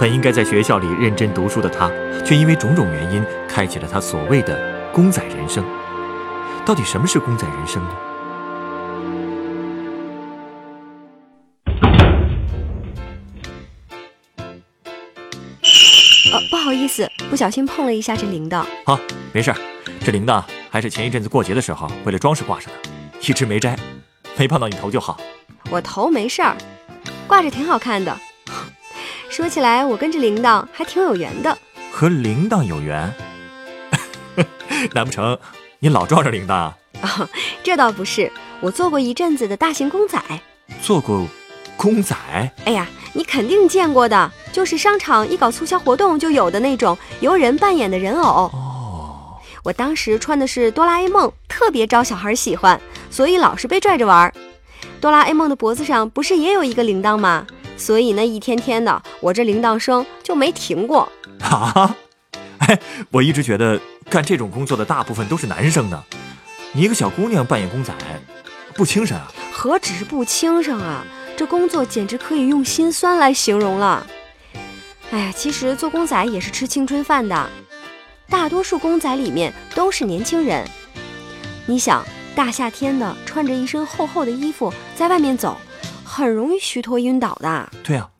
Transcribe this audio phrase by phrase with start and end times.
[0.00, 1.90] 本应该在学校里认真读书的他，
[2.24, 4.58] 却因为种种原因，开启了他所谓的
[4.94, 5.62] “公仔人生”。
[6.64, 7.90] 到底什么是公仔人生呢？
[16.32, 18.64] 呃，不好意思，不小心碰了一下这铃铛。
[18.86, 18.98] 好，
[19.34, 19.56] 没事儿。
[20.02, 22.88] 这铃铛还是前一阵子过节的时候为了装饰挂上的，
[23.20, 23.78] 一直没摘，
[24.38, 25.20] 没碰到你头就好。
[25.70, 26.56] 我头没事儿，
[27.28, 28.16] 挂着挺好看的。
[29.30, 31.56] 说起来，我跟这铃铛还挺有缘的。
[31.92, 33.14] 和铃铛有缘？
[34.92, 35.38] 难不成
[35.78, 36.52] 你老撞着铃铛？
[36.52, 36.76] 啊，
[37.62, 40.20] 这倒不是，我做过一阵子的大型公仔。
[40.82, 41.24] 做过
[41.76, 42.16] 公仔？
[42.64, 48.50] 哎呀，你肯定见过的，就是商场一搞促销活动就有的那种由人扮演的人偶。
[48.52, 52.80] 哦，我当时穿的是哆啦 A 梦，特别招小孩喜欢，
[53.12, 54.32] 所以老是被拽着玩。
[55.00, 57.46] 哆啦 A 梦的脖子上不是也有一个铃铛吗？
[57.80, 61.10] 所以呢，一天天的，我这铃铛声就没停过。
[61.40, 61.96] 啊，
[62.60, 62.78] 哎，
[63.10, 66.04] 我一直觉得干这种工作的大部分都是男生呢。
[66.72, 67.94] 你一个小姑娘扮演公仔，
[68.74, 69.32] 不精神啊？
[69.50, 71.02] 何止是不轻省啊，
[71.38, 74.06] 这工作简直可以用心酸来形容了。
[75.10, 77.50] 哎呀，其实做公仔也是吃青春饭的，
[78.28, 80.68] 大多数公仔里面都是年轻人。
[81.64, 85.56] 你想，大夏天的，穿着一身厚厚的衣服在外面走。
[86.10, 87.70] 很容易虚脱晕倒的。
[87.84, 88.10] 对啊，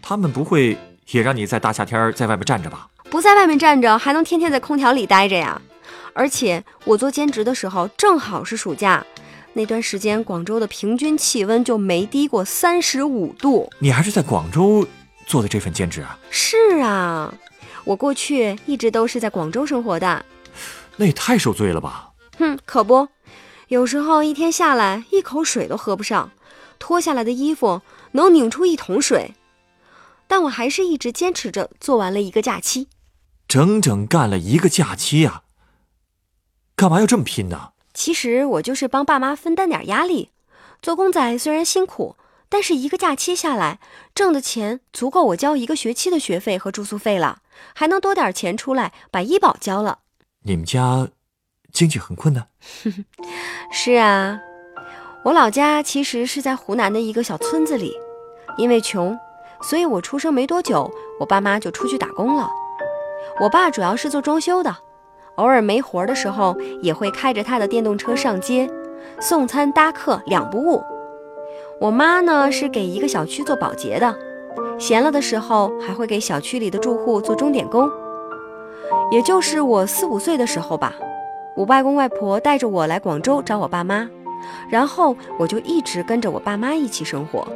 [0.00, 0.78] 他们不会
[1.10, 2.88] 也让你在大夏天在外面站着吧？
[3.10, 5.60] 不在外面站着，还能天天在空调里待着呀？
[6.14, 9.04] 而且我做兼职的时候正好是暑假，
[9.52, 13.70] 那段时间广州的平均气温就没低过三十五度。
[13.78, 14.86] 你还是在广州
[15.26, 16.18] 做的这份兼职啊？
[16.30, 17.34] 是啊，
[17.84, 20.24] 我过去一直都是在广州生活的。
[20.96, 22.10] 那也太受罪了吧？
[22.38, 23.06] 哼，可不，
[23.68, 26.30] 有时候一天下来一口水都喝不上。
[26.80, 27.82] 脱下来的衣服
[28.12, 29.36] 能拧出一桶水，
[30.26, 32.88] 但我还是一直坚持着做完了一个假期，
[33.46, 35.44] 整整干了一个假期啊！
[36.74, 37.72] 干嘛要这么拼呢？
[37.92, 40.30] 其实我就是帮爸妈分担点压力。
[40.80, 42.16] 做公仔虽然辛苦，
[42.48, 43.78] 但是一个假期下来
[44.14, 47.42] 挣的钱足够我交一个学期的学费和住宿费了，
[47.74, 49.98] 还能多点钱出来把医保交了。
[50.44, 51.08] 你们家
[51.70, 52.48] 经济很困难？
[53.70, 54.40] 是啊。
[55.22, 57.94] 我老家其实是在湖南的一个小村子里，
[58.56, 59.14] 因为穷，
[59.60, 62.48] 所以我出生没多久，我爸妈就出去打工了。
[63.38, 64.74] 我爸主要是做装修的，
[65.34, 68.66] 偶尔没活的时候，也会开着他的电动车上街，
[69.20, 70.82] 送餐搭客两不误。
[71.78, 74.18] 我妈呢是给一个小区做保洁的，
[74.78, 77.90] 闲了的时候还会给小区里的住户做钟点工。
[79.12, 80.94] 也就是我四五岁的时候吧，
[81.56, 84.08] 我外公外婆带着我来广州找我爸妈。
[84.68, 87.46] 然后我就一直跟着我爸妈一起生活，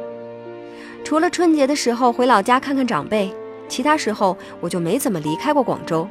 [1.03, 3.33] 除了春节的时候回老家看看长辈，
[3.67, 6.07] 其他时候我就没怎么离开过广州。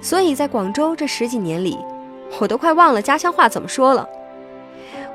[0.00, 1.78] 所以在广州这十几年里，
[2.38, 4.08] 我都快忘了家乡话怎么说了。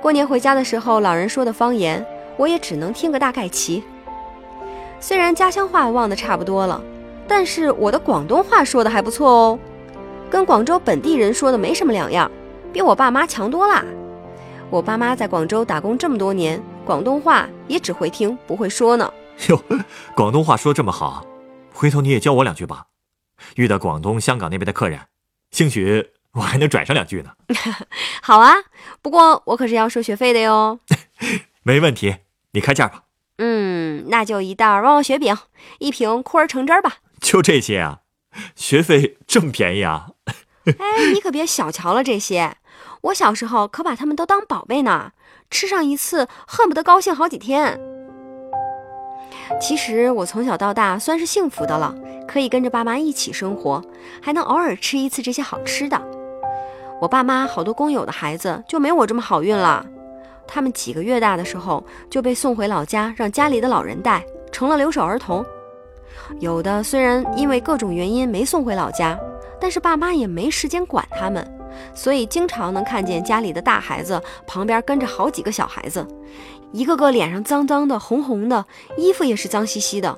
[0.01, 2.05] 过年回家的时候，老人说的方言，
[2.35, 3.83] 我也只能听个大概齐。
[4.99, 6.81] 虽然家乡话忘得差不多了，
[7.27, 9.59] 但是我的广东话说的还不错哦，
[10.29, 12.29] 跟广州本地人说的没什么两样，
[12.73, 13.85] 比我爸妈强多啦。
[14.69, 19.13] 我爸妈在广州打工这么多年，广东话也只会听不会说呢。
[19.49, 19.63] 哟，
[20.15, 21.25] 广东话说这么好，
[21.71, 22.87] 回头你也教我两句吧。
[23.55, 24.99] 遇到广东、香港那边的客人，
[25.51, 27.31] 兴许我还能转上两句呢。
[28.21, 28.55] 好啊，
[29.01, 30.79] 不过我可是要收学费的哟。
[31.61, 32.15] 没问题，
[32.51, 33.03] 你开价吧。
[33.37, 35.37] 嗯，那就一袋旺旺雪饼，
[35.79, 36.97] 一瓶酷儿橙汁吧。
[37.21, 37.99] 就这些啊？
[38.55, 40.07] 学费这么便宜啊？
[40.65, 42.57] 哎，你可别小瞧了这些。
[43.03, 45.11] 我小时候可把他们都当宝贝呢，
[45.51, 47.77] 吃上一次恨不得高兴好几天。
[49.59, 51.93] 其实我从小到大算是幸福的了，
[52.25, 53.83] 可以跟着爸妈一起生活，
[54.21, 56.01] 还能偶尔吃一次这些好吃的。
[57.01, 59.85] 我爸妈好多工友的孩子就没我这么好运了，
[60.47, 65.45] 他们几个月大的时候就被送回老家，让家里的老人带，成了留守儿童。
[66.39, 69.19] 有的虽然因为各种原因没送回老家，
[69.59, 71.45] 但是爸妈也没时间管他们。
[71.93, 76.05] 所以经常能看见家里的大孩子旁边跟着好几个小孩子，
[76.71, 78.65] 一个个脸上脏脏的、红红的，
[78.97, 80.17] 衣服也是脏兮兮的。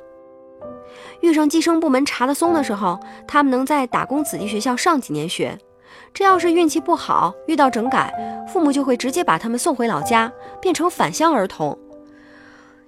[1.22, 5.58] 遇上计生部门查得松的时候，他们能在打工子弟学校上几年学；
[6.14, 8.14] 这要是运气不好，遇到整改，
[8.48, 10.32] 父母就会直接把他们送回老家，
[10.62, 11.78] 变成返乡儿童。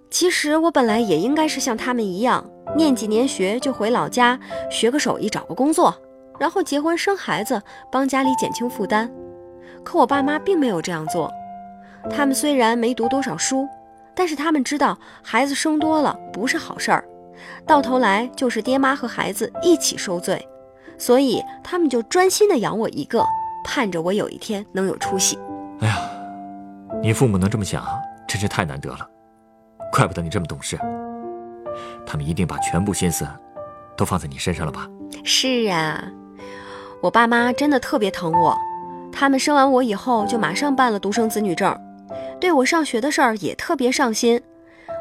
[0.10, 2.46] 其实我本来也应该是像他们一样，
[2.76, 4.40] 念几年学就回老家
[4.70, 5.94] 学个手艺，找个工作，
[6.39, 7.62] 然后结婚生孩子，
[7.92, 9.12] 帮家里减轻负担。
[9.84, 11.31] 可我爸妈并没有这样做。
[12.10, 13.68] 他们虽然没读多少书，
[14.16, 17.04] 但是他们知道孩子生多了不是好事儿，
[17.66, 20.48] 到头来就是爹妈和孩子一起受罪，
[20.98, 23.25] 所以他们就专心的养我一个，
[23.63, 25.38] 盼着我有一天能有出息。
[25.80, 25.98] 哎呀，
[27.01, 27.86] 你父母能这么想，
[28.28, 29.07] 真是太难得了。
[29.92, 30.78] 怪不得你这么懂事，
[32.06, 33.28] 他们一定把全部心思
[33.95, 34.88] 都放在你身上了吧？
[35.24, 36.04] 是啊，
[37.02, 38.58] 我爸妈真的特别疼我，
[39.12, 41.76] 他们生完我以后就马上办了独生子女证，
[42.40, 44.42] 对我上学的事儿也特别上心。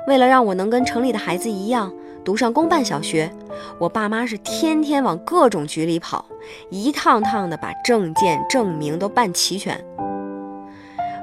[0.06, 3.30] 为了让我能跟城里的孩子一样读上公办小学，
[3.78, 6.24] 我爸妈是天天往各种局里跑，
[6.70, 9.82] 一趟趟的把证件证明都办齐全。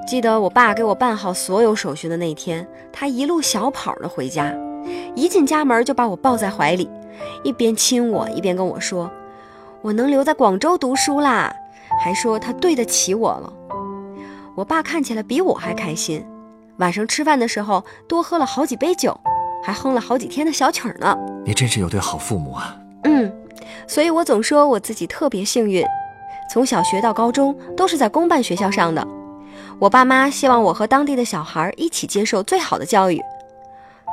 [0.08, 4.54] 记得我爸给我办好所有手续的那天，他一路小跑的回家，
[5.16, 6.90] 一进家门就把我抱在怀里，
[7.44, 9.10] 一边亲我一边跟我说
[9.83, 11.53] ：“我能留在广州读书啦！”
[12.01, 13.53] 还说他对得起我了。
[14.56, 16.25] 我爸看起来比我还开心，
[16.77, 19.15] 晚上吃饭的时候多喝了好几杯酒，
[19.63, 21.15] 还哼了好几天的小曲儿呢。
[21.45, 22.75] 你真是有对好父母啊！
[23.03, 23.31] 嗯，
[23.88, 25.85] 所以我总说我自己特别幸运，
[26.51, 29.06] 从小学到高中都是在公办学校上的。
[29.80, 33.21] 我爸妈希望我和当地的小孩一起接受最好的教育。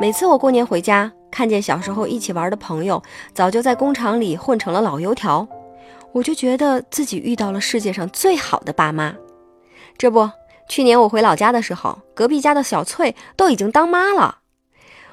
[0.01, 3.03] 每次我过年回家，看见小时候一起玩的朋友
[3.33, 5.47] 早就在工厂里混成了老油条，
[6.13, 9.15] 我就觉得自己遇到了世界上最好的爸妈。
[9.97, 10.31] 这不，
[10.69, 14.39] 去年我回老家的时候，隔壁家的小翠都已经当妈了。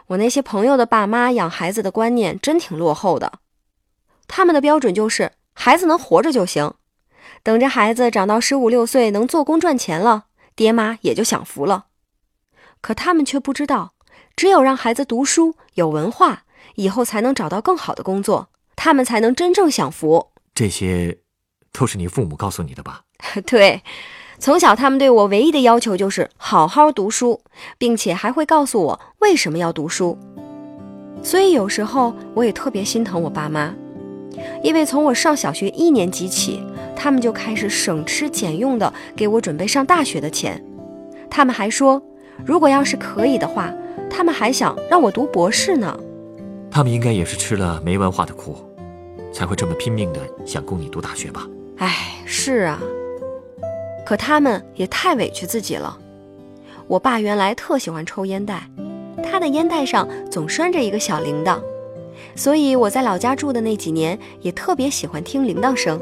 [0.07, 3.39] 我那些朋友的爸妈养孩子的观念真挺落后的，
[4.27, 6.73] 他们的标准就是孩子能活着就行，
[7.43, 10.25] 等着孩子长到十五六岁能做工赚钱了。
[10.55, 11.85] 爹妈也就享福了，
[12.81, 13.93] 可他们却不知道，
[14.35, 16.43] 只有让孩子读书有文化，
[16.75, 20.31] 以后才能找到更好的工作，他们才能真正享福。
[20.57, 21.19] 这些，
[21.71, 23.01] 都是你父母告诉你的吧？
[23.45, 23.83] 对，
[24.39, 27.41] 从小他们对我唯一的要求就是好好读书，
[27.77, 30.17] 并且还会告诉我为什么要读书。
[31.21, 33.71] 所以有时候我也特别心疼我爸妈，
[34.63, 36.59] 因为从我上小学一年级起。
[36.99, 40.59] 他们就开始省吃俭用的给我准备上大学的钱，
[41.29, 42.01] 他们还说，
[42.43, 43.71] 如果要是可以的话，
[44.09, 45.95] 他们还想让我读博士呢。
[46.71, 48.57] 他们应该也是吃了没文化的苦，
[49.33, 51.47] 才会这么拼命的想供你读大学吧？
[51.77, 52.79] 哎，是啊，
[54.05, 55.97] 可他们也太委屈自己了。
[56.87, 58.69] 我爸原来特喜欢抽烟袋，
[59.23, 61.59] 他的烟袋上总拴着一个小铃铛，
[62.35, 65.99] 所以我在老家住的那几年也特别喜欢听铃铛声。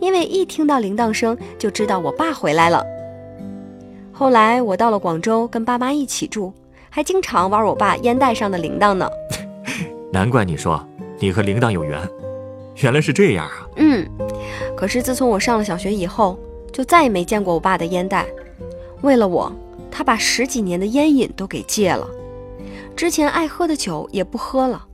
[0.00, 2.84] 因为一听到铃铛声，就知道我爸回来了。
[4.12, 6.52] 后来我到了广州，跟爸妈一起住，
[6.88, 9.10] 还经常玩我爸烟袋上的铃铛呢。
[10.12, 10.86] 难怪你说
[11.20, 12.00] 你和铃铛有缘，
[12.82, 13.66] 原来是这样啊。
[13.76, 14.06] 嗯，
[14.76, 16.38] 可是自从我上了小学以后，
[16.72, 18.24] 就再也没见过我爸的烟袋。
[19.02, 19.52] 为了我，
[19.90, 22.06] 他把十几年的烟瘾都给戒了，
[22.94, 24.84] 之前爱喝的酒也不喝了。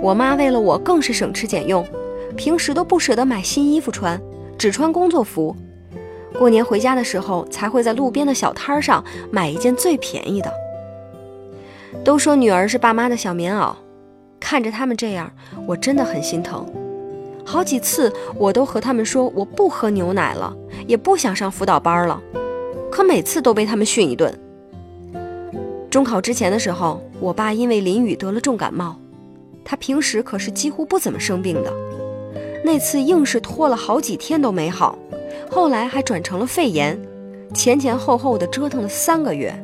[0.00, 1.86] 我妈为了我，更是省吃俭用。
[2.34, 4.18] 平时都不舍得买新衣服穿，
[4.56, 5.54] 只穿工作服。
[6.38, 10.50] 过年回家的时候，才会在路边的小摊上买一件最便宜的。
[12.02, 13.74] 都说女儿是爸妈的小棉袄，
[14.42, 15.32] 看着他们这样，
[15.66, 16.66] 我真的很心疼。
[17.44, 20.54] 好几次我都和他们说我不喝牛奶了，
[20.86, 22.20] 也不想上辅导班了，
[22.90, 24.36] 可每次都被他们训一顿。
[25.88, 28.96] 中考之前的时候，我爸因为淋雨得了重感冒，
[29.64, 31.72] 他平时可是几乎不怎么生病的。
[32.64, 34.98] 那次硬是拖了好几天都没好，
[35.50, 37.00] 后来还转成了肺炎，
[37.54, 39.54] 前前后后的折腾了三个月。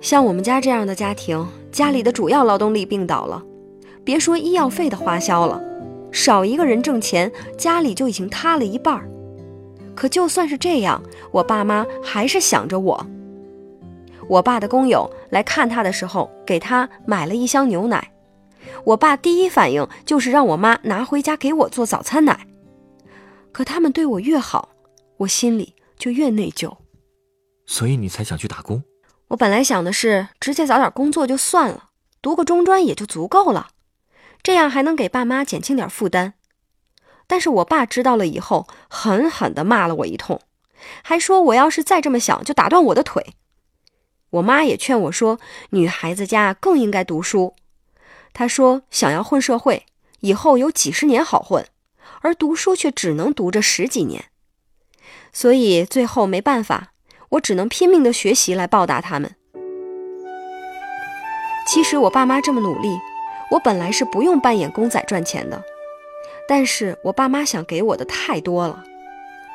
[0.00, 3.42] 像我们家这样的家庭，家里的主要劳动力病倒了，
[4.04, 5.62] 别说医药费的花销了，
[6.10, 9.08] 少一个人挣钱，家里就已经塌了一半儿。
[9.94, 13.06] 可就算是这样，我爸妈还是想着我。
[14.28, 18.12] 我爸的工友来看他的时候，给他买了一箱牛奶。
[18.84, 22.46] 我爸第一反应就是让我妈拿回家给我做早餐奶，
[23.52, 24.70] 可他们对我越好，
[25.18, 26.72] 我心里就越内疚。
[27.66, 28.82] 所以你才想去打工？
[29.30, 33.68] 我本来想的是直接找点工作就算了，读个中专也就足够了，
[34.42, 36.34] 这样还能给爸妈减轻点负担。
[37.28, 40.40] 但是我爸知道了以后，狠狠地骂了我一通，
[41.02, 43.34] 还说我要是再这么想，就打断我的腿。
[44.30, 45.38] 我妈也劝我说，
[45.70, 47.54] 女孩子家更应该读书。
[48.32, 49.86] 她说想要混社会，
[50.20, 51.64] 以后有几十年好混，
[52.22, 54.24] 而读书却只能读这十几年。
[55.32, 56.92] 所以最后没办法，
[57.30, 59.34] 我只能拼命的学习来报答他们。
[61.66, 62.88] 其实我爸妈这么努力，
[63.50, 65.62] 我本来是不用扮演公仔赚钱的，
[66.48, 68.82] 但是我爸妈想给我的太多了，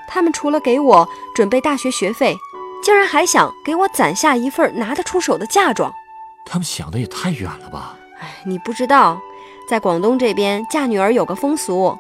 [0.08, 2.36] 他们除了给我准备大学学费，
[2.82, 5.94] 竟然还想给我攒下一份拿得出手的嫁妆。
[6.46, 7.98] 他们想的也太远了吧？
[8.20, 9.20] 哎，你不知道，
[9.68, 11.98] 在广东这边嫁女儿有个风俗，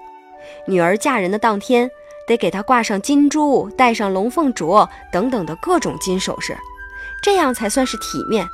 [0.65, 1.89] 女儿嫁人的当天
[2.27, 6.57] 得给他挂上金珠，戴上龙凤镯等等的各种金首饰，
[7.21, 8.47] 这样才算是体面。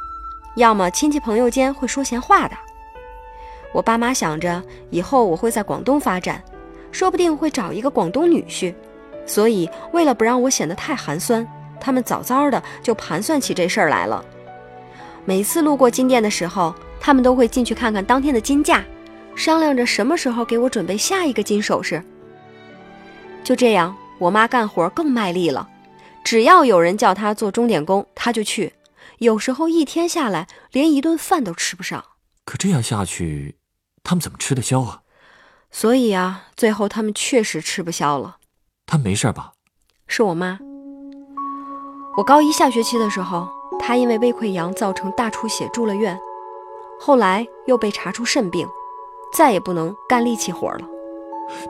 [0.56, 2.56] 要么亲戚朋友间会说闲话的。
[3.74, 6.44] 我爸妈想着以后我会在广东发展，
[6.92, 8.74] 说不定会找一个广东女婿，
[9.26, 11.48] 所以为了不让我显得太寒酸，
[11.80, 14.24] 他们早早的就盘算起这事儿来了。
[15.24, 18.84] 每次路过金店的时候，他们都会进去看看当天的金价，
[19.36, 22.04] 商量着什么时候给我准备下一个金首饰。
[23.44, 25.68] 就这样，我妈干活更卖力了，
[26.24, 28.74] 只要有人叫她做钟点工，她就去。
[29.18, 32.04] 有时候一天下来，连一顿饭都吃不上。
[32.46, 33.56] 可这样下去，
[34.04, 35.02] 他们怎么吃得消啊？
[35.70, 38.38] 所以啊，最后他们确实吃不消了。
[38.86, 39.54] 他没事吧？
[40.08, 40.60] 是我妈。
[42.18, 43.48] 我高一下学期的时候，
[43.80, 46.20] 她因为胃溃疡造成大出血住了院，
[47.00, 48.68] 后来又被查出肾病，
[49.34, 50.82] 再也不能干力气活了。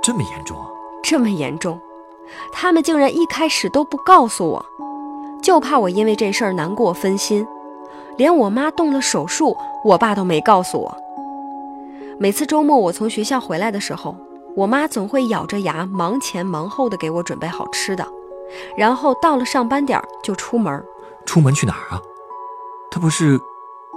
[0.01, 0.67] 这么严重啊？
[1.03, 1.79] 这么严重，
[2.51, 4.65] 他们竟然一开始都不告诉我。
[5.41, 7.45] 就怕我因为这事儿难过分心，
[8.15, 10.97] 连我妈动了手术，我爸都没告诉我。
[12.19, 14.15] 每次周末我从学校回来的时候，
[14.55, 18.07] 我妈总会咬着牙忙前忙后的给我准备好吃的，
[18.77, 20.83] 然后到了上班点儿就出门。
[21.25, 22.01] 出门去哪儿啊？
[22.91, 23.39] 她不是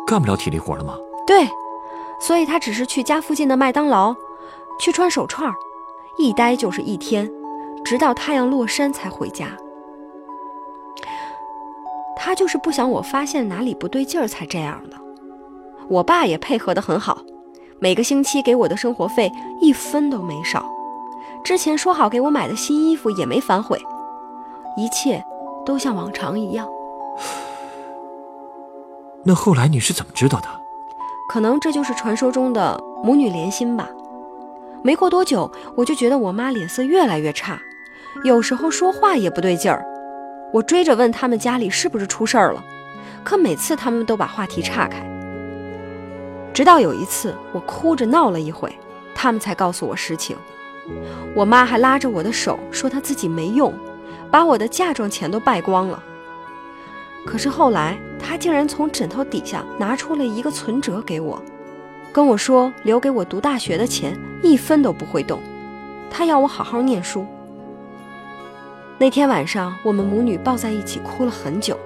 [0.06, 0.96] 干不了体力活了吗？
[1.26, 1.46] 对，
[2.18, 4.14] 所以她只是去家附近的麦当劳，
[4.78, 5.52] 去串手串，
[6.18, 7.30] 一待就是一天，
[7.84, 9.48] 直到太阳落山才回家。
[12.16, 14.96] 他就是不想我发现哪里不对劲儿才这样的。
[15.88, 17.18] 我爸也配合得很好，
[17.78, 19.30] 每个星期给我的生活费
[19.60, 20.64] 一分都没少。
[21.42, 23.78] 之前说好给我买的新衣服也没反悔，
[24.78, 25.22] 一切
[25.66, 26.66] 都像往常一样。
[29.24, 30.48] 那后来你是怎么知道的？
[31.28, 33.88] 可能这就是传说中的母女连心吧。
[34.84, 37.58] 没过多久，我就觉得我妈脸色越来越差，
[38.22, 39.82] 有时候说话也不对劲儿。
[40.52, 42.62] 我追着问他们家里是不是出事儿了，
[43.24, 45.02] 可每次他们都把话题岔开。
[46.52, 48.78] 直到有一次我哭着闹了一回，
[49.14, 50.36] 他们才告诉我实情。
[51.34, 53.72] 我妈还拉着我的手说她自己没用，
[54.30, 56.04] 把我的嫁妆钱都败光了。
[57.24, 61.42] 可是后来她竟然从枕头底下拿出了一个存折给我，
[62.14, 65.42] 跟我说留给我读大学的钱一分都不会动，
[66.08, 67.26] 他要我好好念书。
[68.98, 71.76] 那天晚上，我们母女抱在一起哭了很久。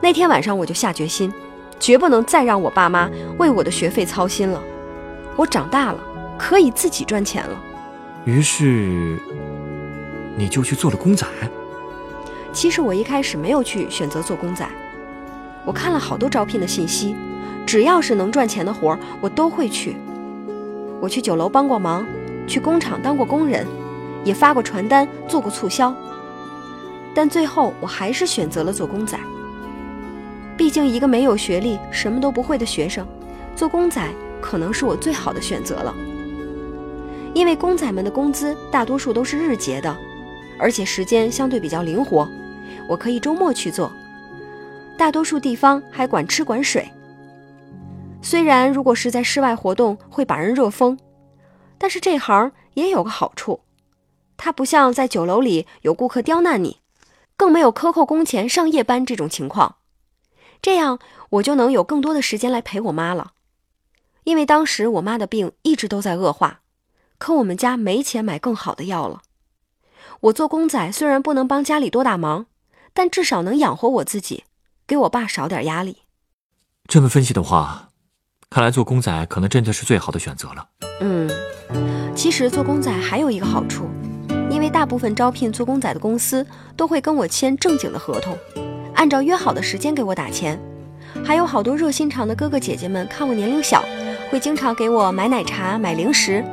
[0.00, 1.30] 那天晚上，我就下决心，
[1.78, 4.58] 绝不能再让我爸妈为我的学费操心了。
[5.36, 6.00] 我长大了，
[6.38, 7.54] 可以自己赚钱了。
[8.24, 9.18] 于是，
[10.34, 11.26] 你就去做了公仔。
[12.54, 14.66] 其实我一开始没有去选择做公仔，
[15.66, 17.14] 我看了好多招聘的信息，
[17.66, 19.96] 只要是能赚钱的活儿，我都会去。
[21.00, 22.06] 我去酒楼帮过忙，
[22.46, 23.66] 去工厂当过工人。
[24.24, 25.92] 也发过传单，做过促销，
[27.12, 29.18] 但最后我还是选择了做公仔。
[30.56, 33.04] 毕竟一个没有学历、什么都不会的学生，
[33.56, 34.00] 做公仔
[34.40, 35.92] 可能是我最好的选择了。
[37.34, 39.92] 因为公仔们的工资大多数都是日结的，
[40.56, 42.28] 而且时间相对比较灵活，
[42.86, 43.90] 我可以周末去做。
[44.96, 46.88] 大多数地方还管吃管水。
[48.22, 50.96] 虽然如果是在室外活动会把人热疯，
[51.76, 53.60] 但是这行也有个好处。
[54.36, 56.78] 它不像在酒楼里有顾客刁难你，
[57.36, 59.76] 更没有克扣工钱上夜班这种情况，
[60.62, 60.98] 这样
[61.30, 63.32] 我就能有更多的时间来陪我妈了。
[64.24, 66.60] 因为当时我妈的病一直都在恶化，
[67.18, 69.22] 可我们家没钱买更好的药了。
[70.20, 72.46] 我做公仔虽然不能帮家里多大忙，
[72.94, 74.44] 但至少能养活我自己，
[74.86, 75.98] 给我爸少点压力。
[76.86, 77.90] 这么分析的话，
[78.52, 80.66] 看来做公仔可能真的是最好的选择了。
[81.00, 81.30] 嗯，
[82.14, 83.88] 其实做公仔还有一个好处。
[84.50, 88.36] 因为大部分招聘做公仔的公司都会跟我签正经的合同，
[88.94, 90.60] 按照约好的时间给我打钱，
[91.24, 93.82] 还有好多热心肠的哥哥姐姐们看我年龄小，
[94.30, 96.44] 会经常给我买奶茶、买零食，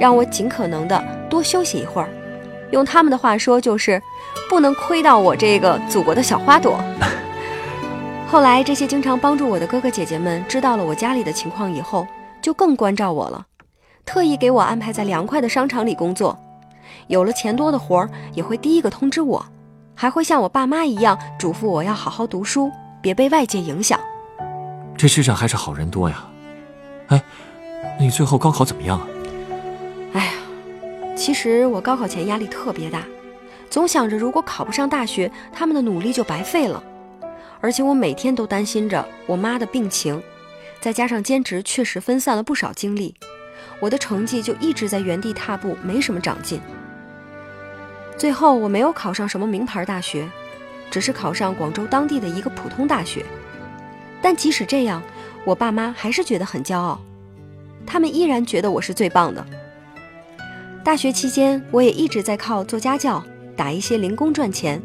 [0.00, 2.08] 让我尽可能的多休息一会儿。
[2.70, 4.00] 用他们的话说就是，
[4.48, 6.80] 不能亏到我这个祖国的小花朵。
[8.30, 12.06] 后来，这些经常帮助我的哥哥姐姐们知道了我家里的情况以后，
[12.40, 13.44] 就更关照我了，
[14.04, 16.38] 特意给我安排在凉快的商场里工作。
[17.08, 19.44] 有了钱多的活儿，也会第一个通知我，
[19.96, 22.70] 还会像我爸妈一样嘱咐我要好好读书，
[23.02, 23.98] 别被外界影响。
[24.96, 26.24] 这世上还是好人多呀。
[27.08, 27.20] 哎，
[27.98, 29.08] 你最后高考怎么样啊？
[30.12, 30.32] 哎呀，
[31.16, 33.02] 其实我高考前压力特别大，
[33.68, 36.80] 总想着如果考不上大学，他们的努力就白费了。
[37.60, 40.22] 而且我每天都担心着我妈的病情，
[40.80, 43.14] 再加上兼职，确实分散了不少精力，
[43.78, 46.60] 我的成绩就一直在原地踏步，没什么长进。
[48.16, 50.28] 最后我没有考上什么名牌大学，
[50.90, 53.24] 只是考上广州当地的一个普通大学。
[54.22, 55.02] 但即使这样，
[55.44, 57.00] 我爸妈还是觉得很骄傲，
[57.86, 59.44] 他们依然觉得我是最棒的。
[60.82, 63.22] 大学期间，我也一直在靠做家教、
[63.54, 64.80] 打一些零工赚钱。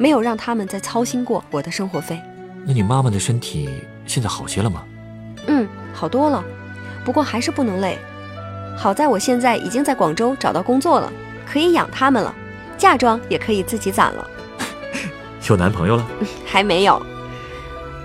[0.00, 2.18] 没有让他们再操心过我的生活费。
[2.64, 3.68] 那你妈妈的身体
[4.06, 4.82] 现在好些了吗？
[5.46, 6.42] 嗯，好多了，
[7.04, 7.98] 不过还是不能累。
[8.78, 11.12] 好在我现在已经在广州找到工作了，
[11.46, 12.34] 可以养他们了，
[12.78, 14.26] 嫁妆也可以自己攒了。
[15.50, 16.06] 有男朋友了？
[16.46, 17.04] 还没有。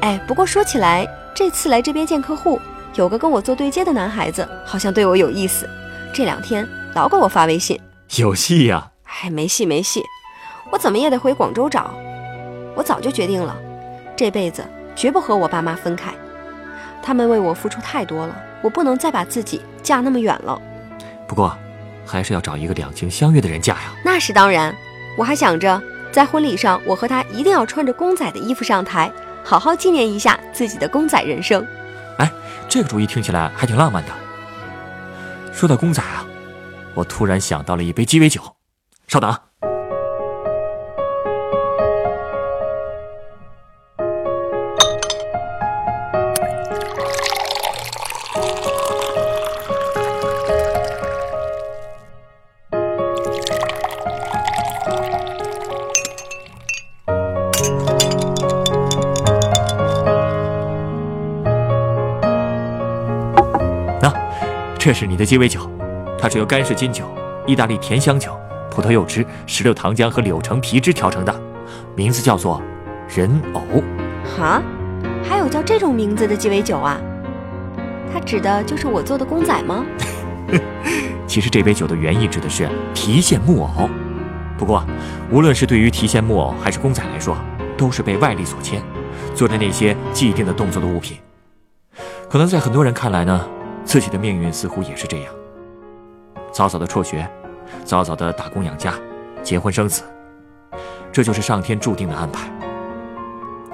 [0.01, 2.59] 哎，不过说起来，这次来这边见客户，
[2.95, 5.65] 有个跟我做对接的男孩子，好像对我有意思。
[6.13, 7.79] 这两天老给我发微信，
[8.17, 8.91] 有戏呀？
[9.05, 10.03] 哎，没戏没戏。
[10.71, 11.91] 我怎么也得回广州找。
[12.75, 13.55] 我早就决定了，
[14.15, 16.13] 这辈子绝不和我爸妈分开。
[17.01, 20.59] 他们为我付出太多了，我不能再把自己嫁那么远了。
[21.27, 21.55] 不过，
[22.05, 23.93] 还是要找一个两情相悦的人嫁呀。
[24.03, 24.75] 那是当然。
[25.17, 25.81] 我还想着，
[26.11, 29.09] 在婚礼上，我和他一定要穿着公仔的衣服上台，
[29.43, 31.65] 好好纪念一下自己的公仔人生。
[32.17, 32.29] 哎，
[32.67, 34.11] 这个主意听起来还挺浪漫的。
[35.53, 36.25] 说到公仔啊，
[36.93, 38.41] 我突然想到了一杯鸡尾酒。
[39.07, 39.33] 稍等。
[64.85, 65.67] 这是你的鸡尾酒，
[66.15, 67.05] 它是由干式金酒、
[67.47, 71.33] 意大利甜香酒、葡萄柚汁、石榴糖浆和柳橙皮汁调成的，
[71.95, 72.61] 名字叫做
[73.09, 73.63] “人偶”。
[74.37, 74.61] 哈，
[75.27, 77.01] 还有叫这种名字的鸡尾酒啊？
[78.13, 79.83] 它指的就是我做的公仔吗？
[81.25, 83.89] 其实这杯酒的原意指的是提线木偶。
[84.55, 84.85] 不过，
[85.31, 87.35] 无论是对于提线木偶还是公仔来说，
[87.75, 88.83] 都是被外力所牵，
[89.33, 91.17] 做着那些既定的动作的物品。
[92.29, 93.49] 可能在很多人看来呢？
[93.85, 95.33] 自己的命运似乎也是这样，
[96.51, 97.25] 早早的辍学，
[97.85, 98.93] 早早的打工养家，
[99.43, 100.03] 结婚生子，
[101.13, 102.49] 这就是上天注定的安排。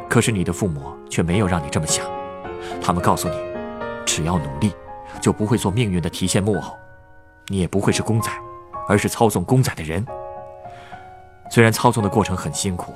[0.09, 2.05] 可是你的父母却没有让你这么想，
[2.81, 3.35] 他们告诉你，
[4.05, 4.73] 只要努力，
[5.21, 6.77] 就不会做命运的提线木偶，
[7.47, 8.29] 你也不会是公仔，
[8.87, 10.05] 而是操纵公仔的人。
[11.49, 12.93] 虽然操纵的过程很辛苦，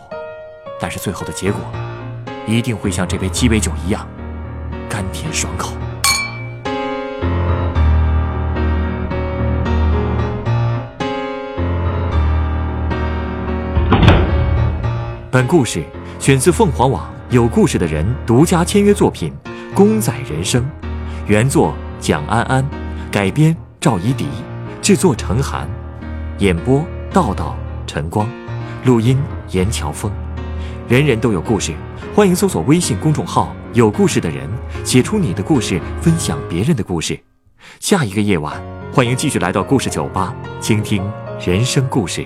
[0.79, 1.61] 但是最后的结果，
[2.45, 4.05] 一定会像这杯鸡尾酒一样，
[4.89, 5.71] 甘甜爽口。
[15.35, 15.83] 本故事
[16.17, 19.33] 选自凤凰网有故事的人独家签约作品
[19.73, 20.63] 《公仔人生》，
[21.27, 22.65] 原作蒋安安，
[23.11, 24.29] 改编赵一迪，
[24.81, 25.69] 制作陈寒，
[26.37, 27.53] 演播道道
[27.85, 28.25] 晨光，
[28.85, 29.21] 录音
[29.51, 30.09] 严乔峰。
[30.87, 31.73] 人人都有故事，
[32.15, 34.49] 欢迎搜索微信公众号“有故事的人”，
[34.85, 37.19] 写出你的故事，分享别人的故事。
[37.81, 38.55] 下一个夜晚，
[38.93, 41.03] 欢迎继续来到故事酒吧，倾听
[41.45, 42.25] 人生故事。